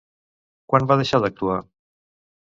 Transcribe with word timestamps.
Quan 0.71 0.87
va 0.91 0.97
deixar 1.01 1.19
d'actuar? 1.25 1.59